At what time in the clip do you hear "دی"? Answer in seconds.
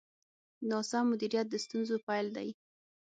2.35-2.49